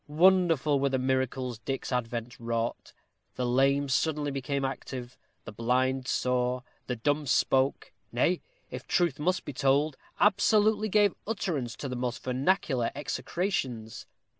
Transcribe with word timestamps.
Wonderful 0.07 0.79
were 0.79 0.89
the 0.89 0.97
miracles 0.97 1.59
Dick's 1.59 1.91
advent 1.91 2.39
wrought. 2.39 2.91
The 3.35 3.45
lame 3.45 3.83
became 3.83 3.89
suddenly 3.89 4.41
active, 4.63 5.15
the 5.45 5.51
blind 5.51 6.07
saw, 6.07 6.61
the 6.87 6.95
dumb 6.95 7.27
spoke; 7.27 7.93
nay, 8.11 8.41
if 8.71 8.87
truth 8.87 9.19
must 9.19 9.45
be 9.45 9.53
told, 9.53 9.97
absolutely 10.19 10.89
gave 10.89 11.13
utterance 11.27 11.75
to 11.75 11.95
"most 11.95 12.23
vernacular 12.23 12.89
execrations." 12.95 14.07